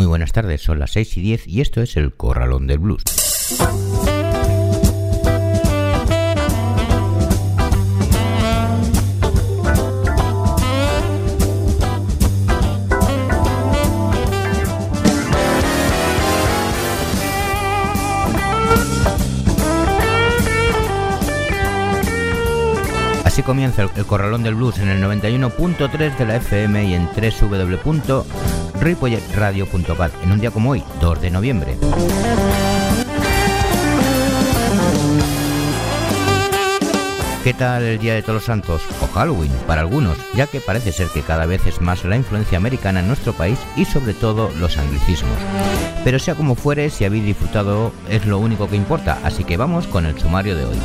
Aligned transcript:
Muy 0.00 0.06
buenas 0.06 0.32
tardes, 0.32 0.62
son 0.62 0.78
las 0.78 0.92
6 0.92 1.18
y 1.18 1.20
10 1.20 1.46
y 1.46 1.60
esto 1.60 1.82
es 1.82 1.94
el 1.98 2.14
Corralón 2.14 2.66
del 2.66 2.78
Blues. 2.78 3.02
Así 23.22 23.42
comienza 23.42 23.82
el, 23.82 24.06
Corralón 24.06 24.42
del 24.42 24.54
Blues 24.54 24.78
en 24.78 24.88
el 24.88 25.02
91.3 25.02 26.16
de 26.16 26.24
la 26.24 26.36
FM 26.36 26.84
y 26.86 26.94
en 26.94 27.06
www.ripolletradio.cat 28.80 30.12
en 30.22 30.32
un 30.32 30.40
día 30.40 30.50
como 30.50 30.70
hoy, 30.70 30.82
2 31.00 31.20
de 31.20 31.30
noviembre. 31.30 31.78
¿Qué 37.44 37.54
tal 37.54 37.82
el 37.84 37.98
Día 37.98 38.14
de 38.14 38.22
Todos 38.22 38.34
los 38.34 38.44
Santos 38.44 38.82
o 39.00 39.06
Halloween 39.06 39.52
para 39.66 39.80
algunos, 39.80 40.18
ya 40.34 40.46
que 40.46 40.60
parece 40.60 40.92
ser 40.92 41.08
que 41.08 41.22
cada 41.22 41.46
vez 41.46 41.66
es 41.66 41.80
más 41.80 42.04
la 42.04 42.16
influencia 42.16 42.58
americana 42.58 43.00
en 43.00 43.08
nuestro 43.08 43.32
país 43.32 43.58
y 43.76 43.86
sobre 43.86 44.12
todo 44.12 44.50
los 44.58 44.76
anglicismos? 44.76 45.38
Pero 46.04 46.18
sea 46.18 46.34
como 46.34 46.54
fuere, 46.54 46.90
si 46.90 47.06
habéis 47.06 47.24
disfrutado 47.24 47.92
es 48.08 48.26
lo 48.26 48.38
único 48.38 48.68
que 48.68 48.76
importa, 48.76 49.18
así 49.24 49.44
que 49.44 49.56
vamos 49.56 49.86
con 49.86 50.04
el 50.04 50.18
sumario 50.18 50.54
de 50.54 50.66
hoy. 50.66 50.76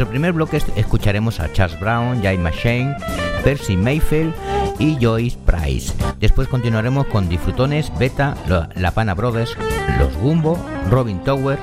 Nuestro 0.00 0.12
primer 0.12 0.32
bloque 0.32 0.62
escucharemos 0.76 1.40
a 1.40 1.52
Charles 1.52 1.78
Brown, 1.78 2.22
Jay 2.22 2.38
Machine, 2.38 2.96
Percy 3.44 3.76
Mayfield 3.76 4.32
y 4.78 4.96
Joyce 4.98 5.36
Price. 5.44 5.92
Después 6.18 6.48
continuaremos 6.48 7.06
con 7.08 7.28
Disfrutones, 7.28 7.92
Beta, 7.98 8.34
La 8.76 8.92
Pana 8.92 9.12
Brothers, 9.12 9.58
Los 9.98 10.16
Gumbo, 10.16 10.58
Robin 10.88 11.22
Tower, 11.22 11.58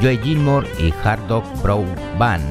Joey 0.00 0.18
Gilmore 0.18 0.68
y 0.78 0.94
Hard 1.02 1.26
Dog 1.26 1.42
Bro 1.64 1.84
Band. 2.16 2.44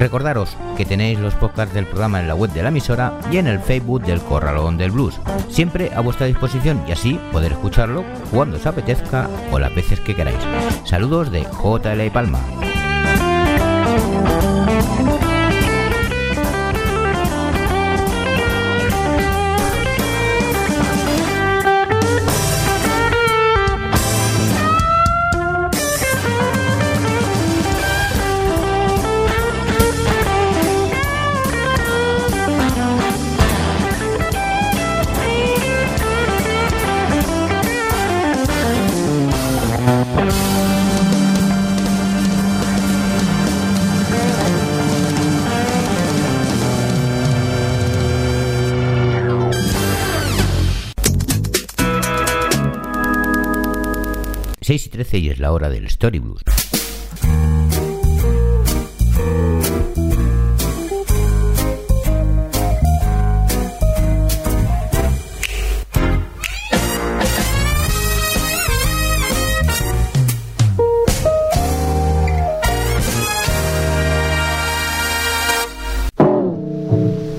Recordaros 0.00 0.56
que 0.76 0.84
tenéis 0.84 1.20
los 1.20 1.34
podcasts 1.34 1.72
del 1.72 1.86
programa 1.86 2.18
en 2.18 2.26
la 2.26 2.34
web 2.34 2.50
de 2.50 2.64
la 2.64 2.70
emisora 2.70 3.12
y 3.30 3.36
en 3.36 3.46
el 3.46 3.60
Facebook 3.60 4.02
del 4.02 4.20
Corralón 4.20 4.76
del 4.76 4.90
Blues, 4.90 5.20
siempre 5.50 5.92
a 5.94 6.00
vuestra 6.00 6.26
disposición 6.26 6.82
y 6.88 6.90
así 6.90 7.20
poder 7.30 7.52
escucharlo 7.52 8.02
cuando 8.32 8.56
os 8.56 8.66
apetezca 8.66 9.28
o 9.52 9.60
las 9.60 9.72
veces 9.72 10.00
que 10.00 10.16
queráis. 10.16 10.40
Saludos 10.84 11.30
de 11.30 11.42
JL 11.42 12.10
Palma. 12.12 12.40
13 55.08 55.18
y 55.18 55.30
es 55.30 55.38
la 55.38 55.52
hora 55.52 55.70
del 55.70 55.86
Story 55.86 56.18
Blues. 56.18 56.42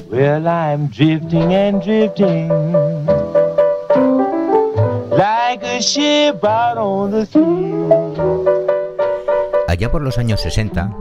Well, 0.10 0.48
I'm 0.48 0.88
drifting 0.88 1.54
and 1.54 1.84
drifting. 1.84 3.19
Allá 9.68 9.92
por 9.92 10.04
los 10.04 10.20
años 10.20 10.42
60, 10.42 10.96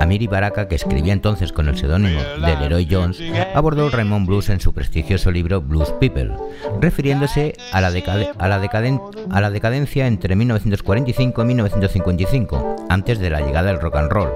Amiri 0.00 0.28
Baraka, 0.28 0.66
que 0.66 0.76
escribía 0.76 1.12
entonces 1.12 1.52
con 1.52 1.68
el 1.68 1.76
seudónimo 1.76 2.18
de 2.22 2.56
Leroy 2.56 2.88
Jones, 2.90 3.20
abordó 3.54 3.84
el 3.84 3.92
Raymond 3.92 4.26
Blues 4.26 4.48
en 4.48 4.60
su 4.60 4.72
prestigioso 4.72 5.30
libro 5.30 5.60
Blues 5.60 5.92
People, 6.00 6.32
refiriéndose 6.80 7.54
a 7.70 7.82
la, 7.82 7.88
a 7.88 9.40
la, 9.40 9.50
decadencia 9.50 10.06
entre 10.06 10.36
1945 10.36 11.42
y 11.42 11.44
1955, 11.44 12.86
antes 12.88 13.18
de 13.18 13.28
la 13.28 13.42
llegada 13.42 13.68
del 13.68 13.80
rock 13.80 13.96
and 13.96 14.10
roll. 14.10 14.30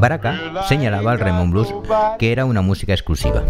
Baraka 0.00 0.64
señalaba 0.68 1.12
al 1.12 1.20
Raymond 1.20 1.52
Blues 1.52 1.72
que 2.18 2.32
era 2.32 2.46
una 2.46 2.62
música 2.62 2.92
exclusiva. 2.92 3.44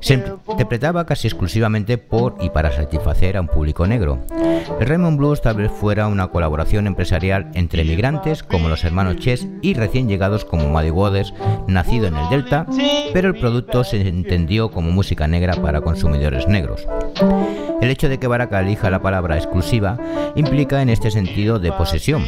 Se 0.00 0.14
interpretaba 0.14 1.04
casi 1.04 1.28
exclusivamente 1.28 1.98
por 1.98 2.36
y 2.40 2.48
para 2.50 2.72
satisfacer 2.72 3.36
a 3.36 3.40
un 3.42 3.48
público 3.48 3.86
negro. 3.86 4.18
El 4.80 4.86
Raymond 4.86 5.18
Blues 5.18 5.42
tal 5.42 5.56
vez 5.56 5.70
fuera 5.70 6.06
una 6.06 6.28
colaboración 6.28 6.86
empresarial 6.86 7.50
entre 7.54 7.84
migrantes 7.84 8.42
como 8.42 8.68
los 8.68 8.84
hermanos 8.84 9.16
Chess 9.16 9.46
y 9.60 9.74
recién 9.74 10.08
llegados 10.08 10.44
como 10.44 10.68
Muddy 10.68 10.90
Waters, 10.90 11.34
nacido 11.66 12.06
en 12.06 12.16
el 12.16 12.30
Delta, 12.30 12.66
pero 13.12 13.28
el 13.28 13.38
producto 13.38 13.84
se 13.84 14.00
entendió 14.08 14.70
como 14.70 14.90
música 14.90 15.26
negra 15.26 15.54
para 15.56 15.82
consumidores 15.82 16.48
negros. 16.48 16.86
El 17.80 17.90
hecho 17.90 18.08
de 18.08 18.18
que 18.18 18.26
Baraka 18.26 18.60
elija 18.60 18.90
la 18.90 19.00
palabra 19.00 19.36
exclusiva 19.36 19.98
implica 20.34 20.82
en 20.82 20.90
este 20.90 21.10
sentido 21.10 21.58
de 21.58 21.72
posesión. 21.72 22.26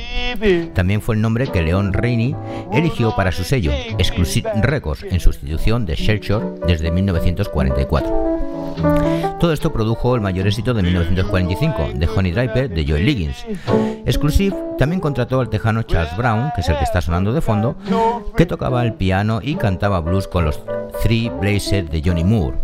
También 0.74 1.02
fue 1.02 1.14
el 1.14 1.20
nombre 1.20 1.46
que 1.48 1.62
Leon 1.62 1.92
Rainey 1.92 2.34
eligió 2.72 3.14
para 3.14 3.32
su 3.32 3.44
sello, 3.44 3.70
Exclusive 3.98 4.50
Records, 4.62 5.04
en 5.04 5.20
sustitución 5.20 5.84
de 5.84 5.96
Shelshore 6.02 6.66
desde 6.66 6.90
1944. 6.90 8.32
Todo 9.38 9.52
esto 9.52 9.72
produjo 9.72 10.14
el 10.14 10.20
mayor 10.20 10.46
éxito 10.46 10.74
de 10.74 10.82
1945, 10.82 11.90
de 11.94 12.08
Honey 12.08 12.32
Draper 12.32 12.68
de 12.68 12.84
Joel 12.86 13.06
Liggins. 13.06 13.46
Exclusive 14.04 14.56
también 14.78 15.00
contrató 15.00 15.40
al 15.40 15.48
tejano 15.48 15.82
Charles 15.84 16.16
Brown, 16.16 16.50
que 16.54 16.60
es 16.62 16.68
el 16.68 16.76
que 16.76 16.84
está 16.84 17.00
sonando 17.00 17.32
de 17.32 17.40
fondo, 17.40 17.76
que 18.36 18.46
tocaba 18.46 18.84
el 18.84 18.94
piano 18.94 19.40
y 19.42 19.54
cantaba 19.54 20.00
blues 20.00 20.26
con 20.26 20.44
los 20.44 20.60
Three 21.02 21.28
Blazers 21.28 21.90
de 21.90 22.02
Johnny 22.04 22.24
Moore. 22.24 22.56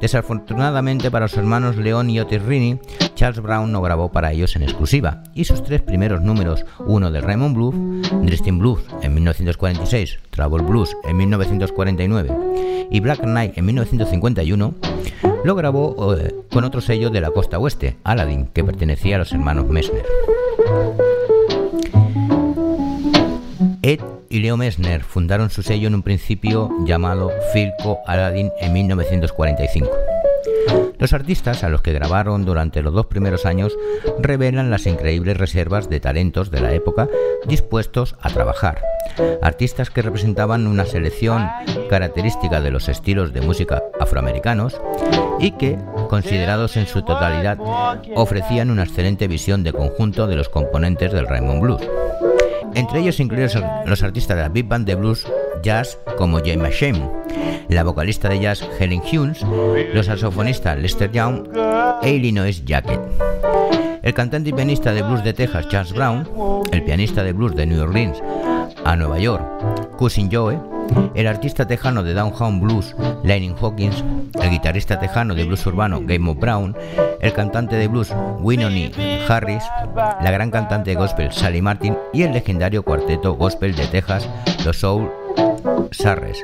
Desafortunadamente 0.00 1.10
para 1.10 1.28
sus 1.28 1.38
hermanos 1.38 1.76
Leon 1.76 2.10
y 2.10 2.20
Otis 2.20 2.42
Rini, 2.42 2.78
Charles 3.14 3.40
Brown 3.40 3.72
no 3.72 3.80
grabó 3.80 4.12
para 4.12 4.32
ellos 4.32 4.54
en 4.56 4.62
exclusiva, 4.62 5.22
y 5.34 5.44
sus 5.44 5.62
tres 5.62 5.82
primeros 5.82 6.20
números, 6.22 6.64
uno 6.80 7.10
del 7.10 7.22
Raymond 7.22 7.56
Blues, 7.56 7.74
Drifting 8.22 8.58
Blues 8.58 8.80
en 9.02 9.14
1946, 9.14 10.18
Travel 10.30 10.62
Blues 10.62 10.94
en 11.04 11.16
1949 11.16 12.86
y 12.90 13.00
Black 13.00 13.20
Knight 13.20 13.56
en 13.56 13.64
1951, 13.64 14.74
lo 15.44 15.54
grabó 15.54 16.14
eh, 16.14 16.34
con 16.50 16.64
otro 16.64 16.80
sello 16.80 17.10
de 17.10 17.20
la 17.20 17.30
costa 17.30 17.58
oeste, 17.58 17.96
Aladdin, 18.04 18.46
que 18.46 18.64
pertenecía 18.64 19.16
a 19.16 19.20
los 19.20 19.32
hermanos 19.32 19.66
Messner. 19.68 20.04
Y 24.30 24.40
Leo 24.40 24.56
Messner 24.56 25.02
fundaron 25.02 25.50
su 25.50 25.62
sello 25.62 25.88
en 25.88 25.94
un 25.94 26.02
principio 26.02 26.70
llamado 26.84 27.30
Filco 27.52 27.98
Aladdin 28.06 28.50
en 28.60 28.72
1945. 28.72 29.90
Los 30.98 31.12
artistas 31.12 31.62
a 31.62 31.68
los 31.68 31.82
que 31.82 31.92
grabaron 31.92 32.44
durante 32.44 32.82
los 32.82 32.94
dos 32.94 33.06
primeros 33.06 33.44
años 33.44 33.76
revelan 34.18 34.70
las 34.70 34.86
increíbles 34.86 35.36
reservas 35.36 35.90
de 35.90 36.00
talentos 36.00 36.50
de 36.50 36.60
la 36.60 36.72
época 36.72 37.08
dispuestos 37.46 38.16
a 38.20 38.30
trabajar. 38.30 38.80
Artistas 39.42 39.90
que 39.90 40.02
representaban 40.02 40.66
una 40.66 40.86
selección 40.86 41.48
característica 41.90 42.60
de 42.60 42.70
los 42.70 42.88
estilos 42.88 43.32
de 43.32 43.42
música 43.42 43.82
afroamericanos 44.00 44.80
y 45.38 45.52
que, 45.52 45.78
considerados 46.08 46.76
en 46.76 46.86
su 46.86 47.02
totalidad, 47.02 47.58
ofrecían 48.14 48.70
una 48.70 48.84
excelente 48.84 49.28
visión 49.28 49.62
de 49.62 49.72
conjunto 49.72 50.26
de 50.26 50.36
los 50.36 50.48
componentes 50.48 51.12
del 51.12 51.28
Raymond 51.28 51.60
Blues. 51.60 51.82
Entre 52.76 53.00
ellos 53.00 53.20
incluidos 53.20 53.56
los 53.86 54.02
artistas 54.02 54.36
de 54.36 54.42
la 54.42 54.50
Big 54.50 54.68
Band 54.68 54.86
de 54.86 54.94
Blues 54.96 55.26
Jazz 55.62 55.98
como 56.18 56.40
James 56.40 56.74
Shame, 56.74 57.10
la 57.70 57.82
vocalista 57.84 58.28
de 58.28 58.38
jazz 58.38 58.62
Helen 58.78 59.00
Hughes, 59.00 59.40
los 59.94 60.04
saxofonistas 60.04 60.78
Lester 60.78 61.10
Young 61.10 61.48
e 62.02 62.10
Illinois 62.10 62.62
Jacket. 62.66 63.00
El 64.02 64.12
cantante 64.12 64.50
y 64.50 64.52
pianista 64.52 64.92
de 64.92 65.02
blues 65.02 65.24
de 65.24 65.32
Texas 65.32 65.66
Charles 65.70 65.94
Brown, 65.94 66.28
el 66.70 66.84
pianista 66.84 67.24
de 67.24 67.32
blues 67.32 67.56
de 67.56 67.66
New 67.66 67.82
Orleans 67.82 68.22
a 68.84 68.94
Nueva 68.94 69.18
York, 69.18 69.42
Cousin 69.96 70.28
Joe, 70.30 70.60
el 71.14 71.26
artista 71.26 71.66
tejano 71.66 72.02
de 72.02 72.14
Downtown 72.14 72.60
Blues, 72.60 72.94
Lightning 73.24 73.54
Hawkins, 73.60 74.04
el 74.40 74.50
guitarrista 74.50 74.98
tejano 74.98 75.34
de 75.34 75.44
blues 75.44 75.66
urbano, 75.66 76.00
Game 76.02 76.30
of 76.30 76.38
Brown, 76.38 76.76
el 77.20 77.32
cantante 77.32 77.76
de 77.76 77.88
blues, 77.88 78.14
Winoni 78.40 78.92
Harris, 79.28 79.64
la 79.94 80.30
gran 80.30 80.50
cantante 80.50 80.90
de 80.90 80.96
gospel, 80.96 81.32
Sally 81.32 81.62
Martin, 81.62 81.96
y 82.12 82.22
el 82.22 82.32
legendario 82.32 82.82
cuarteto 82.82 83.34
gospel 83.34 83.74
de 83.74 83.86
Texas, 83.86 84.28
los 84.64 84.78
Soul 84.78 85.10
Sarres. 85.90 86.42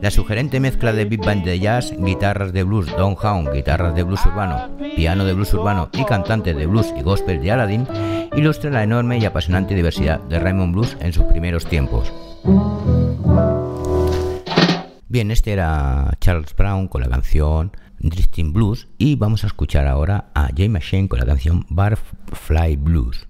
La 0.00 0.10
sugerente 0.10 0.60
mezcla 0.60 0.92
de 0.92 1.04
big 1.04 1.24
band 1.24 1.44
de 1.44 1.58
jazz, 1.58 1.92
guitarras 1.98 2.52
de 2.52 2.62
blues 2.62 2.86
Don 2.96 3.16
Hound, 3.22 3.52
guitarras 3.52 3.94
de 3.94 4.02
blues 4.02 4.24
urbano, 4.26 4.70
piano 4.96 5.24
de 5.24 5.32
blues 5.34 5.54
urbano 5.54 5.88
y 5.92 6.04
cantante 6.04 6.54
de 6.54 6.66
blues 6.66 6.92
y 6.96 7.02
gospel 7.02 7.40
de 7.40 7.52
Aladdin 7.52 7.86
ilustra 8.34 8.70
la 8.70 8.82
enorme 8.82 9.18
y 9.18 9.24
apasionante 9.24 9.74
diversidad 9.74 10.20
de 10.20 10.38
Raymond 10.38 10.72
Blues 10.72 10.96
en 11.00 11.12
sus 11.12 11.24
primeros 11.24 11.66
tiempos. 11.66 12.12
Bien, 15.12 15.30
este 15.30 15.52
era 15.52 16.10
Charles 16.22 16.56
Brown 16.56 16.88
con 16.88 17.02
la 17.02 17.08
canción 17.10 17.72
Drifting 17.98 18.54
Blues 18.54 18.88
y 18.96 19.16
vamos 19.16 19.44
a 19.44 19.46
escuchar 19.46 19.86
ahora 19.86 20.30
a 20.34 20.48
Jay 20.56 20.70
Machine 20.70 21.06
con 21.06 21.18
la 21.18 21.26
canción 21.26 21.66
Barfly 21.68 22.76
Blues. 22.76 23.26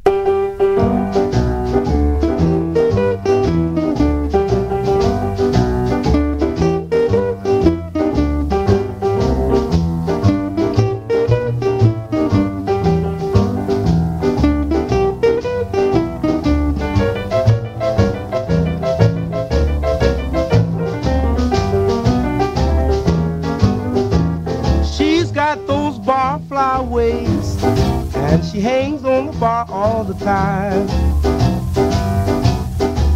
All 30.03 30.09
the 30.13 30.25
time. 30.25 30.89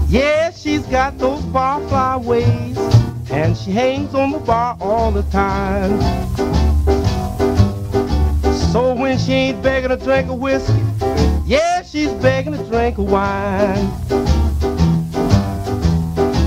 Yeah, 0.08 0.52
she's 0.52 0.86
got 0.86 1.18
those 1.18 1.42
barfly 1.46 2.24
ways, 2.24 2.78
and 3.28 3.56
she 3.56 3.72
hangs 3.72 4.14
on 4.14 4.30
the 4.30 4.38
bar 4.38 4.76
all 4.80 5.10
the 5.10 5.24
time. 5.24 6.00
So 8.72 8.94
when 8.94 9.18
she 9.18 9.32
ain't 9.32 9.62
begging 9.64 9.90
a 9.90 9.96
drink 9.96 10.30
of 10.30 10.38
whiskey, 10.38 10.80
yeah, 11.44 11.82
she's 11.82 12.12
begging 12.22 12.54
a 12.54 12.64
drink 12.68 12.98
of 12.98 13.10
wine. 13.10 13.90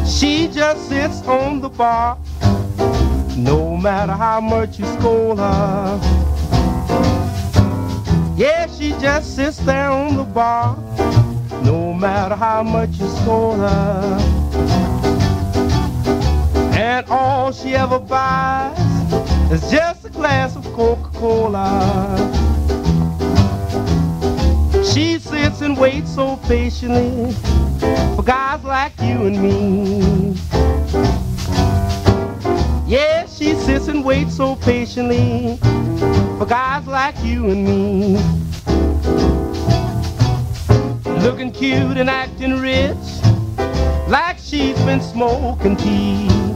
She 0.08 0.48
just 0.48 0.88
sits 0.88 1.22
on 1.24 1.60
the 1.60 1.70
bar, 1.70 2.18
no 3.36 3.76
matter 3.76 4.14
how 4.14 4.40
much 4.40 4.80
you 4.80 4.86
scold 4.86 5.40
her. 5.40 6.29
Yeah, 8.40 8.68
she 8.68 8.92
just 9.02 9.36
sits 9.36 9.58
there 9.58 9.92
on 9.92 10.16
the 10.16 10.24
bar, 10.24 10.78
no 11.66 11.94
matter 11.94 12.36
how 12.36 12.64
much 12.64 12.92
you 12.92 13.06
scold 13.10 13.58
her. 13.58 14.18
And 16.72 17.06
all 17.10 17.52
she 17.52 17.76
ever 17.76 18.00
buys 18.00 18.80
is 19.52 19.70
just 19.70 20.06
a 20.06 20.10
glass 20.10 20.56
of 20.56 20.64
Coca-Cola. 20.72 22.16
She 24.94 25.20
sits 25.20 25.60
and 25.60 25.78
waits 25.78 26.16
so 26.16 26.38
patiently 26.48 27.34
for 28.16 28.24
guys 28.24 28.64
like 28.64 28.94
you 29.02 29.28
and 29.28 29.44
me. 29.44 30.34
Yeah, 32.88 33.26
she 33.26 33.54
sits 33.56 33.90
and 33.90 34.06
waits 34.06 34.38
so 34.38 34.56
patiently 34.56 35.60
for 36.00 36.46
guys 36.46 36.88
like 36.88 37.16
you 37.24 37.50
and 37.50 37.64
me. 37.64 38.18
Looking 41.22 41.52
cute 41.52 41.98
and 41.98 42.10
acting 42.10 42.60
rich, 42.60 42.96
like 44.08 44.38
she's 44.38 44.80
been 44.86 45.02
smoking 45.02 45.76
tea. 45.76 46.49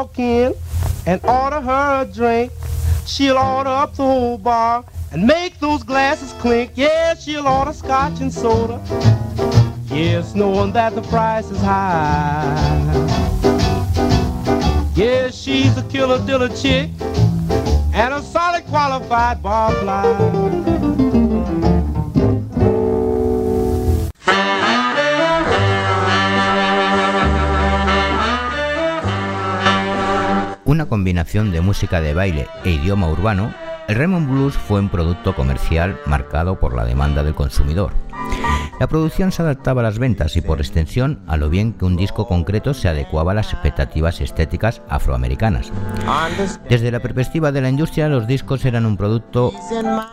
Walk 0.00 0.18
in 0.18 0.54
and 1.04 1.22
order 1.24 1.60
her 1.60 2.02
a 2.02 2.04
drink. 2.06 2.50
She'll 3.04 3.36
order 3.36 3.68
up 3.68 3.96
the 3.96 4.02
whole 4.02 4.38
bar 4.38 4.82
and 5.12 5.26
make 5.26 5.58
those 5.58 5.82
glasses 5.82 6.32
clink. 6.40 6.72
Yeah, 6.74 7.14
she'll 7.14 7.46
order 7.46 7.74
scotch 7.74 8.20
and 8.20 8.32
soda. 8.32 8.80
Yes, 9.88 10.34
knowing 10.34 10.72
that 10.72 10.94
the 10.94 11.02
price 11.02 11.50
is 11.50 11.60
high. 11.60 12.64
Yeah, 14.94 15.28
she's 15.30 15.76
a 15.76 15.82
killer 15.82 16.24
diller 16.26 16.48
chick 16.48 16.88
and 17.92 18.14
a 18.14 18.22
solid 18.22 18.64
qualified 18.66 19.42
bar 19.42 19.72
fly. 19.82 21.29
Combinación 30.90 31.52
de 31.52 31.60
música 31.62 32.00
de 32.02 32.12
baile 32.12 32.48
e 32.64 32.72
idioma 32.72 33.08
urbano, 33.08 33.54
el 33.88 33.94
Raymond 33.94 34.28
Blues 34.28 34.58
fue 34.58 34.80
un 34.80 34.88
producto 34.88 35.34
comercial 35.34 35.98
marcado 36.04 36.58
por 36.58 36.74
la 36.74 36.84
demanda 36.84 37.22
del 37.22 37.34
consumidor. 37.34 37.92
La 38.80 38.86
producción 38.86 39.30
se 39.30 39.42
adaptaba 39.42 39.82
a 39.82 39.84
las 39.84 39.98
ventas 39.98 40.38
y 40.38 40.40
por 40.40 40.58
extensión 40.58 41.20
a 41.26 41.36
lo 41.36 41.50
bien 41.50 41.74
que 41.74 41.84
un 41.84 41.98
disco 41.98 42.26
concreto 42.26 42.72
se 42.72 42.88
adecuaba 42.88 43.32
a 43.32 43.34
las 43.34 43.52
expectativas 43.52 44.22
estéticas 44.22 44.80
afroamericanas. 44.88 45.70
Desde 46.66 46.90
la 46.90 47.00
perspectiva 47.00 47.52
de 47.52 47.60
la 47.60 47.68
industria, 47.68 48.08
los 48.08 48.26
discos 48.26 48.64
eran 48.64 48.86
un 48.86 48.96
producto 48.96 49.52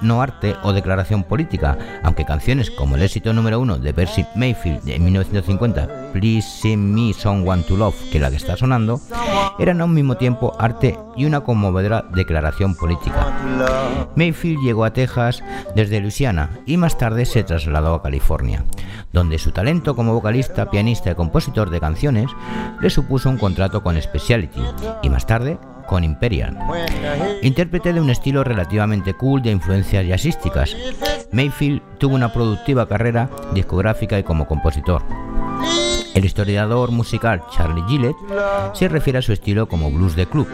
no 0.01 0.21
arte 0.21 0.57
o 0.63 0.74
declaración 0.74 1.24
política, 1.24 1.77
aunque 2.03 2.25
canciones 2.25 2.69
como 2.69 2.97
el 2.97 3.03
éxito 3.03 3.31
número 3.31 3.62
uno 3.62 3.79
de 3.79 3.93
Percy 3.93 4.25
Mayfield 4.36 4.81
de 4.81 5.00
1950, 5.00 6.12
Please 6.12 6.45
Sing 6.62 6.93
Me 6.93 7.13
Someone 7.13 7.63
to 7.63 7.77
Love, 7.77 7.95
que 8.12 8.19
la 8.19 8.29
que 8.29 8.36
está 8.36 8.57
sonando, 8.57 9.00
eran 9.59 9.79
a 9.79 9.86
un 9.86 9.93
mismo 9.93 10.17
tiempo 10.17 10.53
arte 10.59 11.00
y 11.15 11.24
una 11.24 11.39
conmovedora 11.39 12.03
declaración 12.13 12.75
política. 12.75 13.33
Mayfield 14.17 14.62
llegó 14.62 14.83
a 14.83 14.91
Texas 14.91 15.41
desde 15.74 16.01
Luisiana 16.01 16.50
y 16.65 16.75
más 16.75 16.97
tarde 16.97 17.25
se 17.25 17.43
trasladó 17.43 17.95
a 17.95 18.03
California 18.03 18.57
donde 19.14 19.40
su 19.40 19.52
talento 19.52 19.96
como 19.96 20.14
vocalista, 20.14 20.70
pianista 20.70 21.12
y 21.12 21.16
compositor 21.16 21.70
de 21.70 21.80
canciones 21.80 22.30
le 22.82 22.90
supuso 22.90 23.30
un 23.30 23.38
contrato 23.38 23.84
con 23.84 24.02
Speciality 24.02 24.62
y 25.02 25.10
más 25.10 25.26
tarde 25.26 25.58
con 25.88 26.04
Imperial. 26.04 26.58
Intérprete 27.42 27.94
de 27.94 28.02
un 28.02 28.10
estilo 28.10 28.44
relativamente 28.44 29.14
cool 29.14 29.42
de 29.42 29.52
influencias 29.52 30.06
jazzísticas, 30.06 30.76
Mayfield 31.32 31.82
tuvo 31.98 32.16
una 32.16 32.32
productiva 32.32 32.88
carrera 32.88 33.30
discográfica 33.54 34.20
y 34.20 34.24
como 34.24 34.48
compositor. 34.48 35.04
El 36.17 36.25
historiador 36.25 36.89
musical 36.89 37.43
Charlie 37.51 37.83
Gillett 37.88 38.15
se 38.74 38.88
refiere 38.88 39.19
a 39.19 39.21
su 39.21 39.33
estilo 39.33 39.67
como 39.67 39.91
blues 39.91 40.15
de 40.15 40.25
club, 40.25 40.47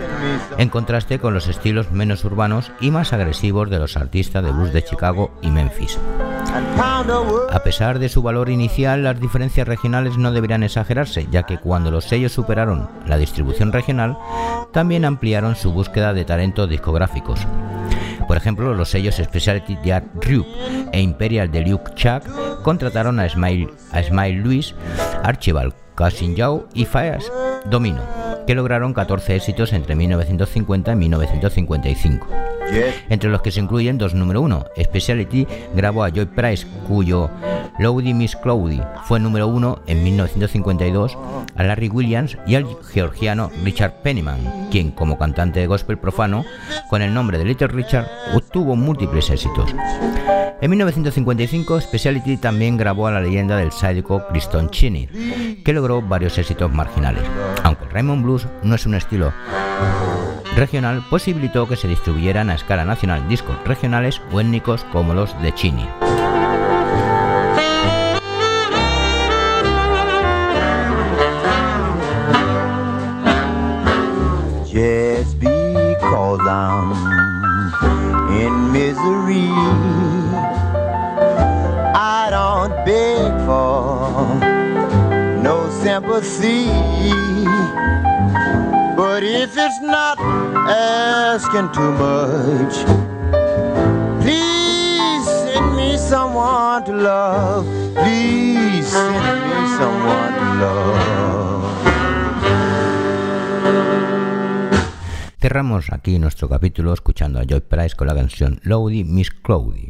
en 0.57 0.67
contraste 0.67 1.19
con 1.19 1.33
los 1.33 1.47
estilos 1.47 1.89
menos 1.89 2.25
urbanos 2.25 2.73
y 2.81 2.91
más 2.91 3.13
agresivos 3.13 3.69
de 3.69 3.79
los 3.79 3.95
artistas 3.95 4.43
de 4.43 4.51
blues 4.51 4.73
de 4.73 4.83
Chicago 4.83 5.31
y 5.41 5.51
Memphis. 5.51 5.97
A 6.53 7.61
pesar 7.63 7.99
de 7.99 8.09
su 8.09 8.21
valor 8.21 8.49
inicial, 8.49 9.03
las 9.03 9.21
diferencias 9.21 9.65
regionales 9.65 10.17
no 10.17 10.33
deberían 10.33 10.63
exagerarse, 10.63 11.27
ya 11.31 11.43
que 11.43 11.57
cuando 11.57 11.91
los 11.91 12.03
sellos 12.03 12.33
superaron 12.33 12.89
la 13.07 13.17
distribución 13.17 13.71
regional, 13.71 14.17
también 14.73 15.05
ampliaron 15.05 15.55
su 15.55 15.71
búsqueda 15.71 16.11
de 16.11 16.25
talentos 16.25 16.69
discográficos. 16.69 17.39
Por 18.27 18.37
ejemplo, 18.37 18.73
los 18.73 18.89
sellos 18.89 19.15
Specialty 19.15 19.75
de 19.77 19.93
Art 19.93 20.05
e 20.91 21.01
Imperial 21.01 21.51
de 21.51 21.61
Luke 21.61 21.91
Chuck 21.95 22.23
contrataron 22.63 23.19
a 23.19 23.29
Smile, 23.29 23.69
a 23.91 24.01
Smile 24.01 24.41
Louis, 24.41 24.75
Archibald 25.23 25.82
Cousin 25.95 26.35
Joe 26.37 26.63
y 26.73 26.85
Fires 26.85 27.31
Domino, 27.65 28.01
que 28.45 28.55
lograron 28.55 28.93
14 28.93 29.35
éxitos 29.35 29.73
entre 29.73 29.95
1950 29.95 30.91
y 30.91 30.95
1955 30.95 32.27
entre 33.09 33.29
los 33.29 33.41
que 33.41 33.51
se 33.51 33.59
incluyen 33.59 33.97
dos 33.97 34.13
número 34.13 34.41
uno. 34.41 34.65
Speciality 34.81 35.47
grabó 35.75 36.03
a 36.03 36.09
Joy 36.09 36.25
Price, 36.25 36.65
cuyo 36.87 37.29
Lowdy 37.79 38.13
Miss 38.13 38.35
Cloudy 38.35 38.81
fue 39.05 39.19
número 39.19 39.47
uno 39.47 39.79
en 39.87 40.03
1952, 40.03 41.17
a 41.55 41.63
Larry 41.63 41.89
Williams 41.89 42.37
y 42.47 42.55
al 42.55 42.65
georgiano 42.91 43.51
Richard 43.63 44.01
Pennyman, 44.01 44.69
quien 44.71 44.91
como 44.91 45.17
cantante 45.17 45.59
de 45.59 45.67
gospel 45.67 45.97
profano, 45.97 46.45
con 46.89 47.01
el 47.01 47.13
nombre 47.13 47.37
de 47.37 47.45
Little 47.45 47.67
Richard, 47.67 48.07
obtuvo 48.33 48.75
múltiples 48.75 49.29
éxitos. 49.29 49.73
En 50.63 50.69
1955, 50.69 51.81
Speciality 51.81 52.37
también 52.37 52.77
grabó 52.77 53.07
a 53.07 53.11
la 53.11 53.19
leyenda 53.19 53.57
del 53.57 53.73
sádico 53.73 54.25
Criston 54.29 54.69
Cheney, 54.69 55.61
que 55.61 55.73
logró 55.73 56.01
varios 56.01 56.37
éxitos 56.37 56.71
marginales. 56.71 57.25
Aunque 57.63 57.83
el 57.83 57.89
Raymond 57.89 58.23
Blues 58.23 58.47
no 58.63 58.73
es 58.73 58.85
un 58.85 58.95
estilo 58.95 59.33
regional 60.55 61.03
posibilitó 61.09 61.67
que 61.67 61.75
se 61.75 61.89
distribuyeran 61.89 62.49
a 62.49 62.55
escala 62.55 62.85
nacional 62.85 63.27
discos 63.27 63.57
regionales 63.65 64.21
o 64.31 64.39
étnicos 64.39 64.85
como 64.85 65.13
los 65.13 65.37
de 65.41 65.53
Chini. 65.53 65.85
No 85.99 86.21
sympathy. 86.21 86.65
But 88.95 89.23
if 89.23 89.57
it's 89.57 89.81
not 89.81 90.17
asking 90.19 91.71
too 91.71 91.91
much, 91.91 92.85
please 94.21 95.25
send 95.25 95.75
me 95.75 95.97
someone 95.97 96.83
to 96.85 96.93
love. 96.93 97.65
Please 97.95 98.87
send 98.87 99.43
me 99.43 99.67
someone 99.77 100.33
to 100.33 100.45
love. 100.61 101.03
Cerramos 105.39 105.91
aquí 105.91 106.19
nuestro 106.19 106.47
capítulo 106.47 106.93
escuchando 106.93 107.39
a 107.39 107.43
Joy 107.43 107.61
Price 107.61 107.95
con 107.95 108.07
la 108.07 108.15
canción 108.15 108.61
Lowdy 108.63 109.03
Miss 109.03 109.29
Cloudy. 109.29 109.89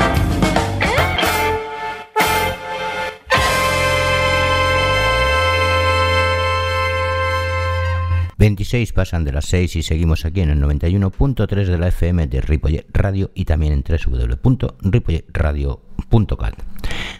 26 8.41 8.93
pasan 8.93 9.23
de 9.23 9.31
las 9.31 9.45
6 9.45 9.75
y 9.75 9.83
seguimos 9.83 10.25
aquí 10.25 10.41
en 10.41 10.49
el 10.49 10.59
91.3 10.59 11.67
de 11.67 11.77
la 11.77 11.89
FM 11.89 12.25
de 12.25 12.41
Ripollet 12.41 12.87
Radio 12.91 13.29
y 13.35 13.45
también 13.45 13.71
en 13.71 13.83
www.ripolletradio.cat. 13.83 16.55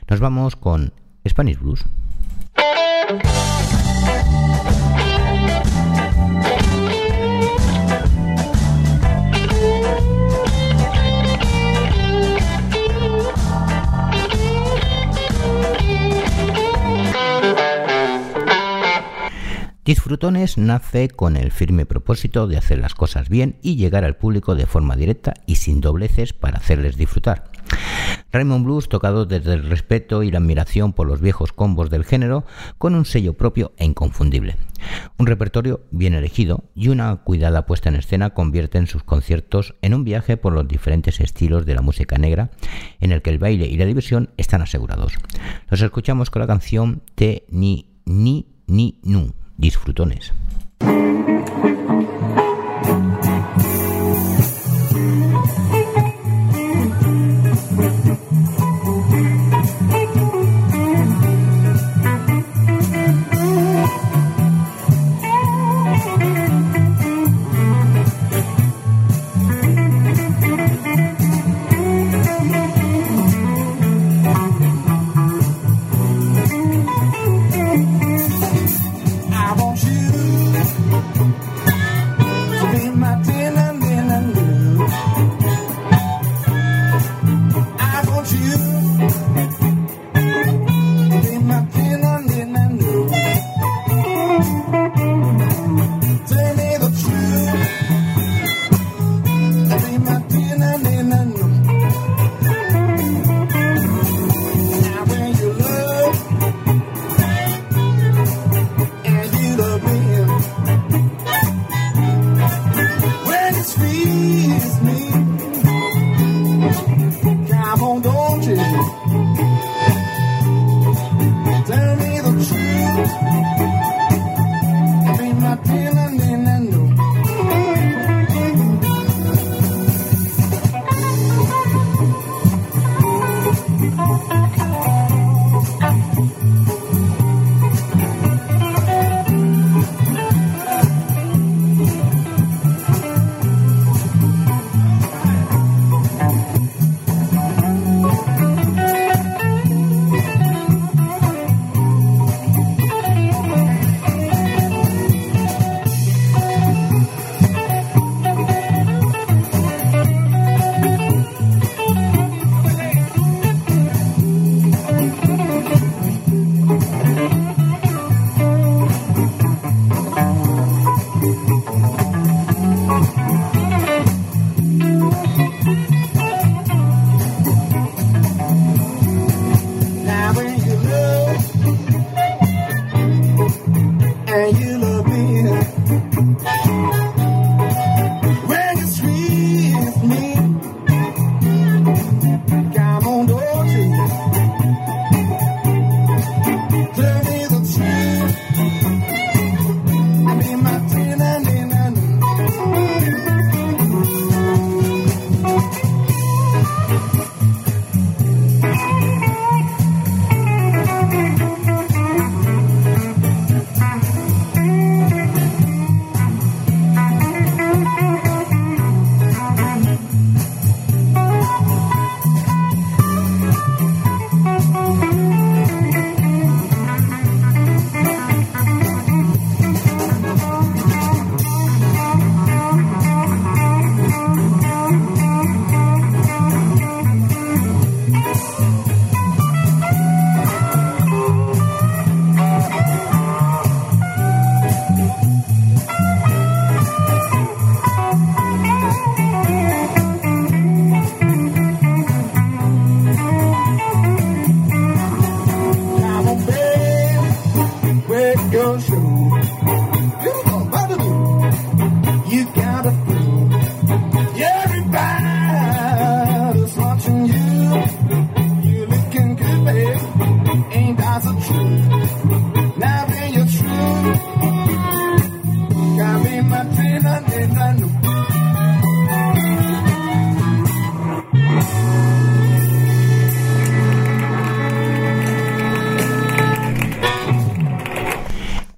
Nos 0.09 0.19
vamos 0.19 0.55
con 0.55 0.93
Spanish 1.27 1.59
Blues. 1.59 1.85
Disfrutones 19.83 20.59
nace 20.59 21.09
con 21.09 21.35
el 21.35 21.51
firme 21.51 21.87
propósito 21.87 22.45
de 22.45 22.55
hacer 22.55 22.77
las 22.77 22.93
cosas 22.93 23.29
bien 23.29 23.57
y 23.63 23.77
llegar 23.77 24.03
al 24.03 24.15
público 24.15 24.53
de 24.53 24.67
forma 24.67 24.95
directa 24.95 25.33
y 25.47 25.55
sin 25.55 25.81
dobleces 25.81 26.33
para 26.33 26.59
hacerles 26.59 26.97
disfrutar. 26.97 27.45
Raymond 28.31 28.63
Blues 28.63 28.89
tocado 28.89 29.25
desde 29.25 29.53
el 29.53 29.67
respeto 29.67 30.21
y 30.21 30.29
la 30.29 30.37
admiración 30.37 30.93
por 30.93 31.07
los 31.07 31.19
viejos 31.19 31.51
combos 31.51 31.89
del 31.89 32.05
género 32.05 32.45
con 32.77 32.93
un 32.93 33.05
sello 33.05 33.33
propio 33.33 33.73
e 33.77 33.85
inconfundible. 33.85 34.55
Un 35.17 35.25
repertorio 35.25 35.81
bien 35.89 36.13
elegido 36.13 36.63
y 36.75 36.89
una 36.89 37.15
cuidada 37.15 37.65
puesta 37.65 37.89
en 37.89 37.95
escena 37.95 38.35
convierten 38.35 38.85
sus 38.85 39.03
conciertos 39.03 39.73
en 39.81 39.95
un 39.95 40.03
viaje 40.03 40.37
por 40.37 40.53
los 40.53 40.67
diferentes 40.67 41.19
estilos 41.19 41.65
de 41.65 41.73
la 41.73 41.81
música 41.81 42.19
negra 42.19 42.51
en 42.99 43.11
el 43.11 43.23
que 43.23 43.31
el 43.31 43.39
baile 43.39 43.65
y 43.65 43.77
la 43.77 43.85
diversión 43.85 44.29
están 44.37 44.61
asegurados. 44.61 45.13
Los 45.71 45.81
escuchamos 45.81 46.29
con 46.29 46.41
la 46.41 46.47
canción 46.47 47.01
Te 47.15 47.45
Ni 47.49 47.87
Ni 48.05 48.45
Ni 48.67 48.99
Nu 49.01 49.40
disfrutones. 49.61 50.33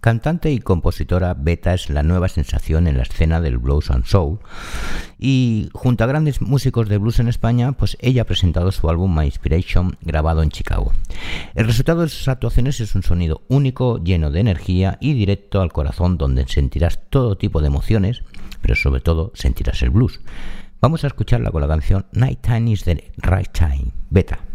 Cantante 0.04 0.52
y 0.52 0.60
compositora, 0.60 1.34
Beta 1.34 1.74
es 1.74 1.90
la 1.90 2.04
nueva 2.04 2.28
sensación 2.28 2.88
en 2.88 2.98
la 2.98 3.04
escena 3.04 3.40
del 3.40 3.58
blues 3.58 3.90
and 3.90 4.04
soul 4.04 4.40
y 5.18 5.70
junto 5.72 6.04
a 6.04 6.08
grandes 6.08 6.42
músicos 6.42 6.90
de 6.90 6.98
blues 6.98 7.20
en 7.20 7.30
España, 7.30 7.72
pues 7.72 7.96
ella 8.02 8.24
ha 8.24 8.26
presentado 8.26 8.74
su 8.74 8.90
álbum 8.90 9.18
My 9.18 9.24
Inspiration 9.24 9.96
grabado 10.02 10.44
en 10.44 10.50
Chicago. 10.50 10.92
El 11.56 11.68
resultado 11.68 12.02
de 12.02 12.10
sus 12.10 12.28
actuaciones 12.28 12.82
es 12.82 12.96
un 12.96 13.04
sonido 13.04 13.44
único, 13.48 14.04
lleno 14.04 14.30
de 14.30 14.42
energía 14.42 14.98
y 15.00 15.14
directo 15.14 15.62
al 15.62 15.72
corazón 15.72 16.18
donde 16.18 16.46
sentirás 16.50 17.00
todo 17.10 17.38
tipo 17.38 17.62
de 17.62 17.68
emociones, 17.68 18.24
pero 18.62 18.76
sobre 18.76 19.00
todo 19.00 19.32
sentirás 19.36 19.82
el 19.84 19.92
blues. 19.92 20.20
Vamos 20.82 21.06
a 21.06 21.08
escucharla 21.08 21.50
con 21.52 21.62
la 21.62 21.70
canción 21.70 22.08
Night 22.12 22.42
Time 22.42 22.70
is 22.70 22.84
the 22.84 23.10
Right 23.20 23.54
Time, 23.54 23.94
Beta. 24.10 24.53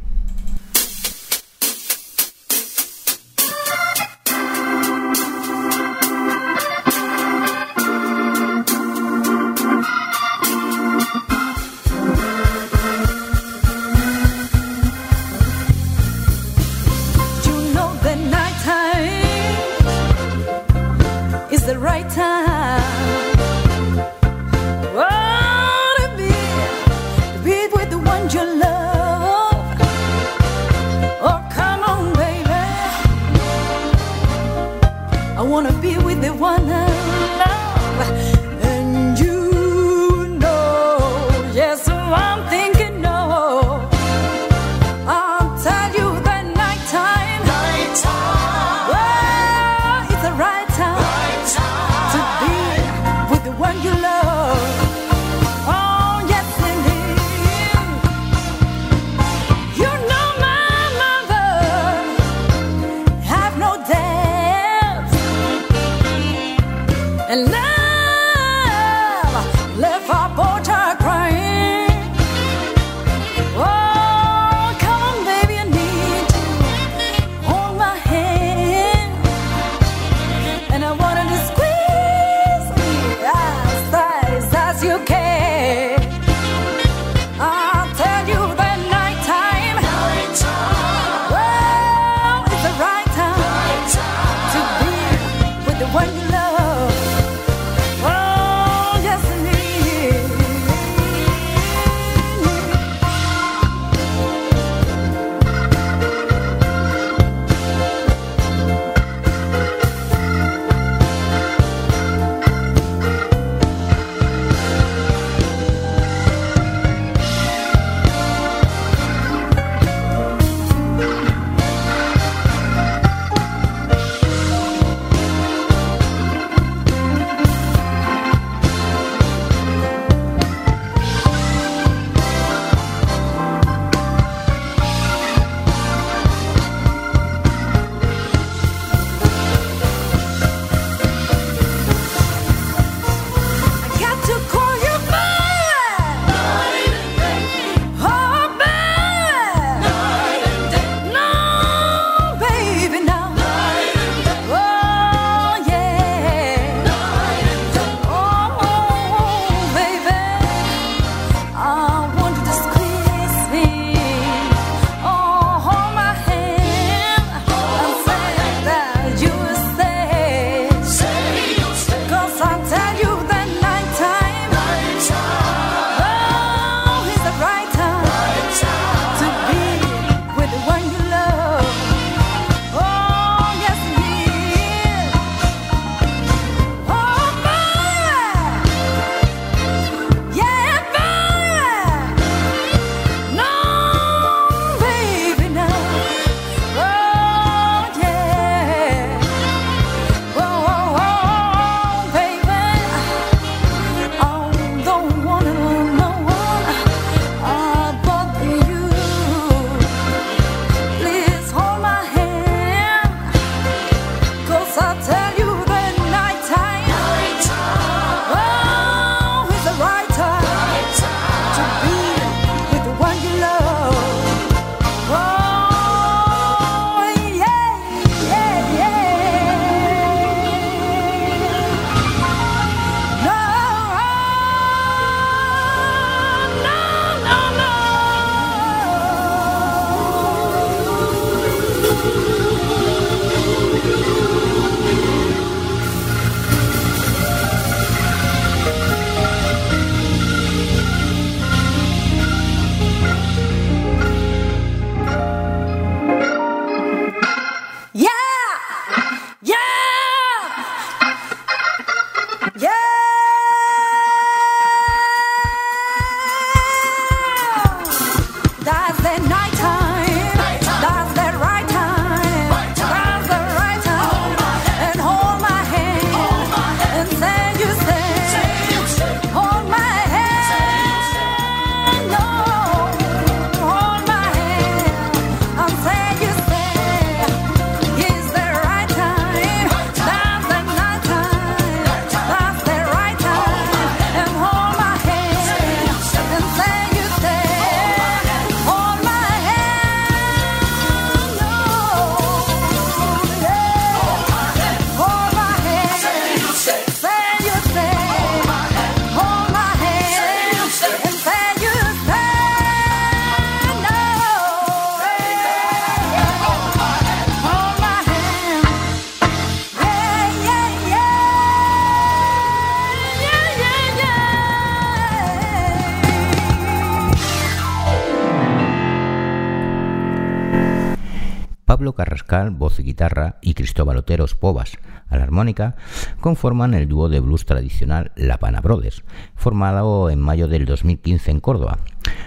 Pablo 331.78 331.92
Carrascal, 331.92 332.50
voz 332.50 332.80
y 332.80 332.82
guitarra, 332.82 333.36
y 333.40 333.54
Cristóbal 333.54 333.98
Oteros, 333.98 334.34
povas, 334.34 334.72
a 335.08 335.16
la 335.16 335.22
armónica, 335.22 335.76
conforman 336.20 336.74
el 336.74 336.88
dúo 336.88 337.08
de 337.08 337.20
blues 337.20 337.46
tradicional 337.46 338.10
La 338.16 338.38
Pana 338.38 338.60
Brothers, 338.60 339.04
formado 339.36 340.10
en 340.10 340.18
mayo 340.18 340.48
del 340.48 340.64
2015 340.64 341.30
en 341.30 341.38
Córdoba. 341.38 341.78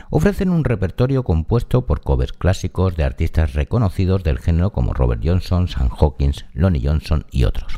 Ofrecen 0.09 0.51
un 0.51 0.63
repertorio 0.63 1.23
compuesto 1.23 1.85
por 1.85 1.99
covers 1.99 2.31
clásicos 2.31 2.95
de 2.95 3.03
artistas 3.03 3.53
reconocidos 3.53 4.23
del 4.23 4.39
género 4.39 4.71
como 4.71 4.93
Robert 4.93 5.21
Johnson, 5.21 5.67
Sam 5.67 5.89
Hawkins, 5.99 6.45
Lonnie 6.53 6.87
Johnson 6.87 7.25
y 7.29 7.43
otros. 7.43 7.77